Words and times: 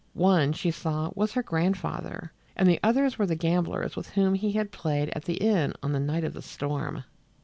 One, 0.15 0.51
she 0.51 0.71
saw, 0.71 1.11
was 1.13 1.33
her 1.33 1.43
grandfather, 1.43 2.31
and 2.55 2.67
the 2.67 2.79
others 2.81 3.19
were 3.19 3.27
the 3.27 3.35
gamblers 3.35 3.95
with 3.95 4.09
whom 4.09 4.33
he 4.33 4.53
had 4.53 4.71
played 4.71 5.09
at 5.11 5.25
the 5.25 5.35
inn 5.35 5.73
on 5.83 5.91
the 5.91 5.99
night 5.99 6.23
of 6.23 6.33
the 6.33 6.41
storm. 6.41 7.03